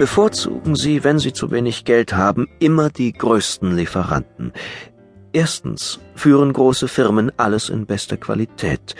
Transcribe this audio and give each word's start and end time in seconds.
bevorzugen 0.00 0.76
Sie, 0.76 1.04
wenn 1.04 1.18
Sie 1.18 1.34
zu 1.34 1.50
wenig 1.50 1.84
Geld 1.84 2.14
haben, 2.14 2.48
immer 2.58 2.88
die 2.88 3.12
größten 3.12 3.76
Lieferanten. 3.76 4.54
Erstens 5.34 6.00
führen 6.14 6.54
große 6.54 6.88
Firmen 6.88 7.30
alles 7.36 7.68
in 7.68 7.84
bester 7.84 8.16
Qualität. 8.16 8.94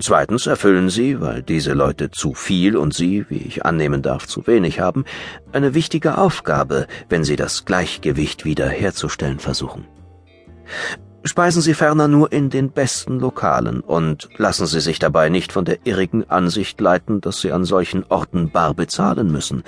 Zweitens 0.00 0.46
erfüllen 0.46 0.88
sie, 0.88 1.20
weil 1.20 1.42
diese 1.42 1.74
Leute 1.74 2.10
zu 2.10 2.32
viel 2.32 2.78
und 2.78 2.94
sie, 2.94 3.26
wie 3.28 3.42
ich 3.42 3.66
annehmen 3.66 4.00
darf, 4.00 4.26
zu 4.26 4.46
wenig 4.46 4.80
haben, 4.80 5.04
eine 5.52 5.74
wichtige 5.74 6.16
Aufgabe, 6.16 6.86
wenn 7.10 7.24
sie 7.24 7.36
das 7.36 7.66
Gleichgewicht 7.66 8.46
wieder 8.46 8.70
herzustellen 8.70 9.38
versuchen. 9.38 9.84
Speisen 11.24 11.62
Sie 11.62 11.74
ferner 11.74 12.08
nur 12.08 12.32
in 12.32 12.48
den 12.48 12.70
besten 12.70 13.20
Lokalen 13.20 13.80
und 13.80 14.28
lassen 14.38 14.66
Sie 14.66 14.80
sich 14.80 14.98
dabei 14.98 15.28
nicht 15.28 15.52
von 15.52 15.64
der 15.64 15.78
irrigen 15.84 16.28
Ansicht 16.30 16.80
leiten, 16.80 17.20
dass 17.20 17.42
Sie 17.42 17.52
an 17.52 17.64
solchen 17.64 18.04
Orten 18.08 18.50
bar 18.50 18.74
bezahlen 18.74 19.30
müssen. 19.30 19.62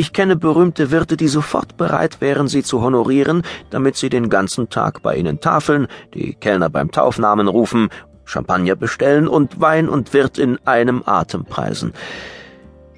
Ich 0.00 0.12
kenne 0.12 0.36
berühmte 0.36 0.92
Wirte, 0.92 1.16
die 1.16 1.26
sofort 1.26 1.76
bereit 1.76 2.20
wären, 2.20 2.46
Sie 2.46 2.62
zu 2.62 2.82
honorieren, 2.82 3.42
damit 3.70 3.96
Sie 3.96 4.08
den 4.08 4.28
ganzen 4.28 4.68
Tag 4.68 5.02
bei 5.02 5.16
Ihnen 5.16 5.40
tafeln, 5.40 5.88
die 6.14 6.34
Kellner 6.34 6.70
beim 6.70 6.92
Taufnamen 6.92 7.48
rufen, 7.48 7.88
Champagner 8.24 8.76
bestellen 8.76 9.26
und 9.26 9.60
Wein 9.60 9.88
und 9.88 10.12
Wirt 10.12 10.38
in 10.38 10.56
einem 10.64 11.02
Atem 11.04 11.44
preisen. 11.44 11.94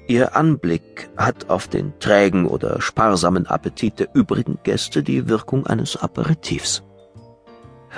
Ihr 0.05 0.35
Anblick 0.35 1.09
hat 1.17 1.49
auf 1.49 1.67
den 1.67 1.97
trägen 1.97 2.45
oder 2.45 2.79
sparsamen 2.81 3.47
Appetit 3.47 3.97
der 3.97 4.09
übrigen 4.13 4.59
Gäste 4.61 5.01
die 5.01 5.27
Wirkung 5.27 5.65
eines 5.65 5.97
Aperitifs. 5.97 6.83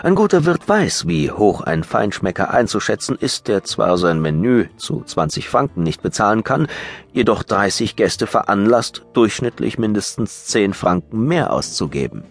Ein 0.02 0.16
guter 0.16 0.46
Wirt 0.46 0.68
weiß, 0.68 1.08
wie 1.08 1.30
hoch 1.30 1.62
ein 1.62 1.84
Feinschmecker 1.84 2.50
einzuschätzen 2.52 3.16
ist, 3.20 3.48
der 3.48 3.64
zwar 3.64 3.98
sein 3.98 4.22
Menü 4.22 4.66
zu 4.78 5.04
20 5.06 5.48
Franken 5.48 5.84
nicht 5.84 6.02
bezahlen 6.02 6.44
kann, 6.44 6.68
jedoch 7.12 7.44
30 7.44 7.96
Gäste 7.96 8.26
veranlasst, 8.26 9.04
durchschnittlich 9.14 9.78
mindestens 9.78 10.46
10 10.46 10.74
Franken 10.74 11.26
mehr 11.28 11.54
auszugeben. 11.54 12.24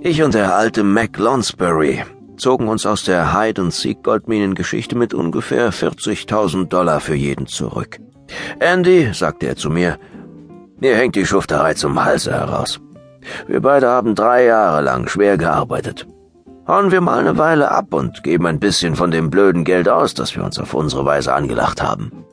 Ich 0.00 0.22
und 0.22 0.34
der 0.34 0.56
alte 0.56 0.82
Mac 0.82 1.18
Lonsbury 1.18 2.04
zogen 2.36 2.68
uns 2.68 2.86
aus 2.86 3.04
der 3.04 3.38
Hide-and-Seek-Goldminengeschichte 3.38 4.96
mit 4.96 5.14
ungefähr 5.14 5.72
40.000 5.72 6.68
Dollar 6.68 7.00
für 7.00 7.14
jeden 7.14 7.46
zurück. 7.46 7.98
Andy, 8.60 9.12
sagte 9.12 9.46
er 9.46 9.56
zu 9.56 9.68
mir, 9.68 9.98
mir 10.80 10.96
hängt 10.96 11.16
die 11.16 11.26
Schufterei 11.26 11.74
zum 11.74 12.02
Halse 12.02 12.32
heraus. 12.32 12.80
Wir 13.46 13.60
beide 13.60 13.88
haben 13.88 14.14
drei 14.14 14.44
Jahre 14.44 14.82
lang 14.82 15.08
schwer 15.08 15.36
gearbeitet. 15.36 16.06
Hauen 16.66 16.90
wir 16.90 17.00
mal 17.00 17.20
eine 17.20 17.38
Weile 17.38 17.70
ab 17.70 17.94
und 17.94 18.24
geben 18.24 18.46
ein 18.46 18.58
bisschen 18.58 18.96
von 18.96 19.10
dem 19.10 19.30
blöden 19.30 19.64
Geld 19.64 19.88
aus, 19.88 20.14
das 20.14 20.34
wir 20.34 20.42
uns 20.42 20.58
auf 20.58 20.74
unsere 20.74 21.04
Weise 21.04 21.32
angelacht 21.32 21.82
haben. 21.82 22.24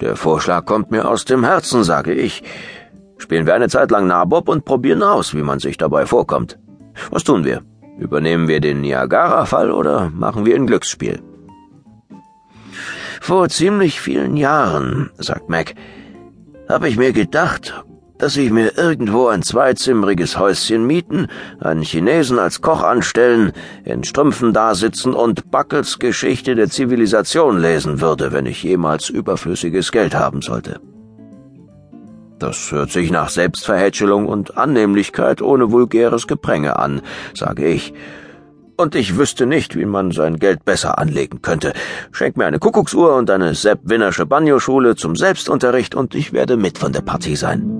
Der 0.00 0.16
Vorschlag 0.16 0.64
kommt 0.66 0.90
mir 0.90 1.08
aus 1.08 1.24
dem 1.24 1.44
Herzen, 1.44 1.84
sage 1.84 2.12
ich. 2.12 2.42
Spielen 3.18 3.46
wir 3.46 3.54
eine 3.54 3.68
Zeit 3.68 3.90
lang 3.90 4.06
Nabob 4.06 4.48
und 4.48 4.64
probieren 4.64 5.02
aus, 5.02 5.34
wie 5.34 5.42
man 5.42 5.58
sich 5.58 5.78
dabei 5.78 6.06
vorkommt. 6.06 6.58
Was 7.10 7.24
tun 7.24 7.44
wir? 7.44 7.62
Übernehmen 7.98 8.46
wir 8.46 8.60
den 8.60 8.82
Niagara-Fall 8.82 9.70
oder 9.70 10.10
machen 10.10 10.44
wir 10.44 10.54
ein 10.54 10.66
Glücksspiel? 10.66 11.22
Vor 13.20 13.48
ziemlich 13.48 14.00
vielen 14.00 14.36
Jahren, 14.36 15.10
sagt 15.16 15.48
Mac, 15.48 15.74
habe 16.68 16.88
ich 16.88 16.98
mir 16.98 17.12
gedacht, 17.12 17.84
dass 18.18 18.36
ich 18.36 18.50
mir 18.50 18.76
irgendwo 18.76 19.28
ein 19.28 19.42
zweizimmeriges 19.42 20.38
Häuschen 20.38 20.86
mieten, 20.86 21.28
einen 21.60 21.82
Chinesen 21.82 22.38
als 22.38 22.60
Koch 22.60 22.82
anstellen, 22.82 23.52
in 23.84 24.04
Strümpfen 24.04 24.52
dasitzen 24.52 25.14
und 25.14 25.50
Buckles 25.50 25.98
Geschichte 25.98 26.54
der 26.54 26.68
Zivilisation 26.68 27.60
lesen 27.60 28.00
würde, 28.00 28.32
wenn 28.32 28.46
ich 28.46 28.62
jemals 28.62 29.08
überflüssiges 29.08 29.92
Geld 29.92 30.14
haben 30.14 30.42
sollte. 30.42 30.80
Das 32.38 32.70
hört 32.70 32.90
sich 32.90 33.10
nach 33.10 33.30
Selbstverhätschelung 33.30 34.26
und 34.26 34.58
Annehmlichkeit 34.58 35.40
ohne 35.40 35.72
vulgäres 35.72 36.26
Gepränge 36.26 36.78
an, 36.78 37.00
sage 37.34 37.66
ich. 37.66 37.94
Und 38.76 38.94
ich 38.94 39.16
wüsste 39.16 39.46
nicht, 39.46 39.74
wie 39.74 39.86
man 39.86 40.10
sein 40.10 40.38
Geld 40.38 40.66
besser 40.66 40.98
anlegen 40.98 41.40
könnte. 41.40 41.72
Schenk 42.12 42.36
mir 42.36 42.44
eine 42.44 42.58
Kuckucksuhr 42.58 43.16
und 43.16 43.30
eine 43.30 43.54
Sepp 43.54 43.80
Winnersche 43.84 44.26
Banjo-Schule 44.26 44.96
zum 44.96 45.16
Selbstunterricht 45.16 45.94
und 45.94 46.14
ich 46.14 46.34
werde 46.34 46.58
mit 46.58 46.76
von 46.76 46.92
der 46.92 47.00
Partie 47.00 47.36
sein. 47.36 47.75